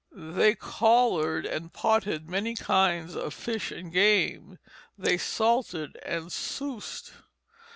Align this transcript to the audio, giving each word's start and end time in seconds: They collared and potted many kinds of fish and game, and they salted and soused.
They 0.13 0.55
collared 0.55 1.45
and 1.45 1.71
potted 1.71 2.27
many 2.27 2.55
kinds 2.55 3.15
of 3.15 3.35
fish 3.35 3.69
and 3.71 3.93
game, 3.93 4.57
and 4.97 5.05
they 5.05 5.19
salted 5.19 5.95
and 6.03 6.31
soused. 6.31 7.11